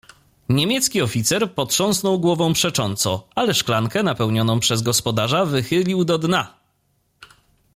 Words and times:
"Niemiecki 0.49 1.01
oficer 1.01 1.53
potrząsnął 1.55 2.19
głową 2.19 2.53
przecząco 2.53 3.27
ale 3.35 3.53
szklankę 3.53 4.03
napełnioną 4.03 4.59
przez 4.59 4.81
gospodarza 4.81 5.45
wychylił 5.45 6.05
do 6.05 6.17
dna." 6.17 6.57